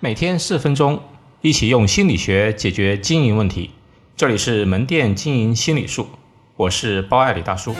[0.00, 1.02] 每天四分钟，
[1.40, 3.72] 一起用心理学解决经营问题。
[4.16, 6.06] 这里是门店经营心理术，
[6.54, 7.74] 我是包爱李大叔。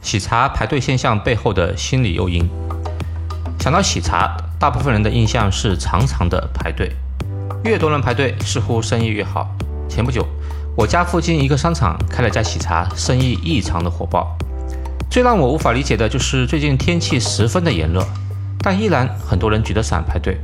[0.00, 2.48] 喜茶排队现象背后的心理诱因。
[3.58, 6.92] 想到喜茶，大部分人的印象是长长的排队，
[7.64, 9.48] 越多人排队，似乎生意越好。
[9.88, 10.24] 前不久，
[10.76, 14.36] 我家附近一个商场开了家喜茶，生意异常的火爆。
[15.08, 18.04] 最让我无法理解的就是最近天气十分的炎热，
[18.58, 20.36] 但依然很多人举着伞排队。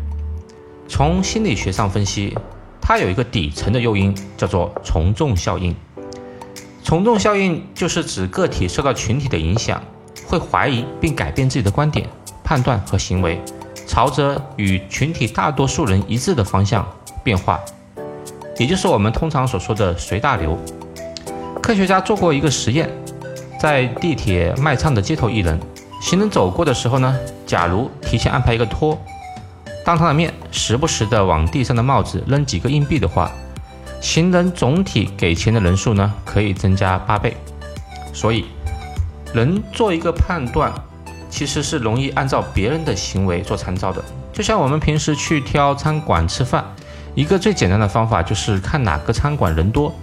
[0.87, 2.39] 从心理学上分析，
[2.81, 5.75] 它有一个底层的诱因，叫做从众效应。
[6.85, 9.83] 从众效应就是指个体受到群体的影响，
[10.29, 12.09] 会怀疑并改变自己的观点、
[12.45, 13.43] 判断和行为，
[13.85, 16.89] 朝着与群体大多数人一致的方向
[17.25, 17.59] 变化，
[18.61, 20.55] 也就是我们通常所说的随大流。
[21.63, 22.91] 科学家做过一个实验。
[23.59, 25.59] 在地铁卖唱的街头艺人，
[26.03, 28.99] 行人走过的时候呢，假如提前安排一个托，
[29.83, 33.31] 当他的面时不时的往地上的帽子扔几个硬币的话，
[34.01, 37.35] 行人总体给钱的人数呢可以增加八倍。
[38.13, 38.45] 所以，
[39.33, 40.71] 人做一个判断，
[41.31, 44.03] 其实是容易按照别人的行为做参照的。
[44.35, 46.65] 就像我们平时去挑餐馆吃饭，
[47.15, 49.95] 一个最简单的方法就是看哪个餐馆人多，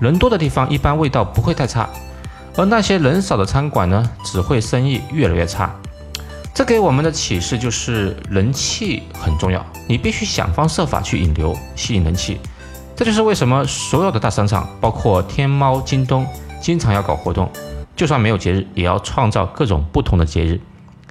[0.00, 1.88] 人多的地方一般味道不会太差。
[2.56, 5.72] 而那些人少的餐馆呢，只会生意越来越差。
[6.52, 12.40] 这给我们的启示就是人气很重要，你必须想方设法去引流，吸引人气。
[12.96, 16.26] 这就是为什么所有的大商场，包括天猫、京东，
[16.60, 17.48] 经常要搞活动，
[17.94, 20.60] 就算没有节日，也要创造各种不同的节日，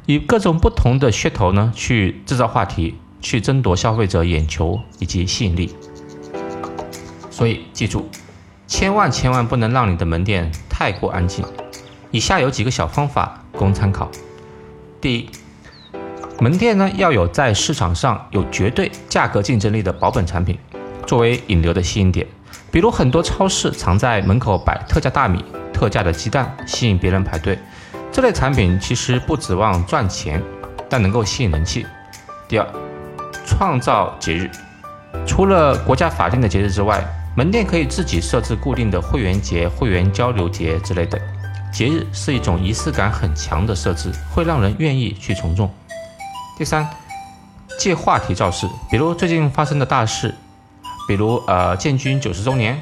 [0.05, 5.75] 以各种不同的噱头呢，去制造话题，去争夺消费者眼球以及吸引力。
[7.29, 8.09] 所以记住。
[8.69, 11.45] 千万千万不能让你的门店太过安静。
[12.11, 14.11] 以下有几个小方法供参考。
[14.99, 15.29] 第一，
[16.41, 20.59] 门店呢要有在市场上有绝对价格竞争力的保本产品，
[21.05, 22.27] 作为引流的吸引点。
[22.69, 25.41] 比如很多超市常在门口摆特价大米、
[25.73, 27.57] 特价的鸡蛋，吸引别人排队。
[28.11, 30.43] 这类产品其实不指望赚钱，
[30.89, 31.85] 但能够吸引人气。
[32.49, 32.67] 第二，
[33.47, 34.51] 创造节日，
[35.25, 37.03] 除了国家法定的节日之外。
[37.37, 41.21] 门店可以自己设置固定的会员节、会员交流节之类的
[41.71, 45.71] 节日，是一种仪式感很强的设置，会让人愿意去从众。
[46.57, 46.89] 第三，
[47.77, 50.33] 借话题造势，比如最近发生的大事，
[51.07, 52.81] 比如呃建军九十周年，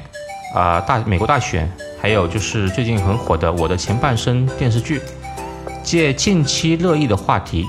[0.54, 5.02] 啊大美国大选，还有就是最近很火的《我的前半生》电视剧，
[5.82, 7.66] 借近期热议的话题，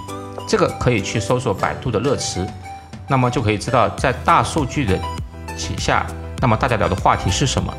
[0.47, 2.47] 这个可以去搜索百度的热词，
[3.07, 4.99] 那么就可以知道在大数据的
[5.57, 6.05] 旗下。
[6.39, 7.73] 那么大家聊的话题是什么？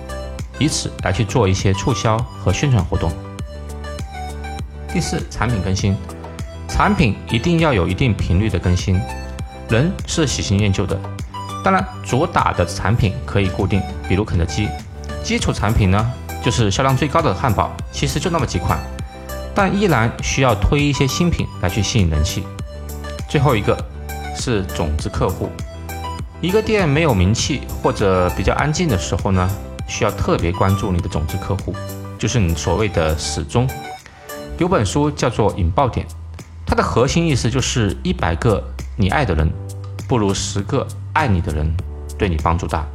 [0.59, 3.13] 以此来去做一些促销和宣传活动。
[4.93, 5.97] 第四，产品更新，
[6.69, 9.01] 产品一定要有一定频率的更新。
[9.69, 10.99] 人是喜新厌旧的，
[11.63, 14.69] 当然主打的产品可以固定，比如肯德基。
[15.23, 16.11] 基础产品呢，
[16.43, 18.79] 就是销量最高的汉堡，其实就那么几款，
[19.55, 22.43] 但依然需要推一些新品来去吸引人气。
[23.29, 23.77] 最后一个
[24.39, 25.51] 是种子客户。
[26.41, 29.51] 一个店没有名气或者比较安静的时候呢，
[29.89, 31.75] 需要特别关注你的种子客户，
[32.17, 33.69] 就是你所谓的死忠。
[34.57, 36.07] 有本书叫做《引爆点》，
[36.65, 38.63] 它的核心意思就是一百个
[38.97, 39.51] 你爱的人，
[40.09, 41.73] 不如十个爱你的人
[42.17, 42.87] 对你帮助大。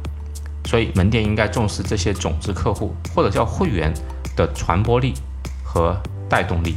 [0.66, 3.92] 所以门店应该重视这些种子客户或者叫会员
[4.34, 5.12] 的传播力
[5.62, 5.94] 和
[6.28, 6.76] 带动力。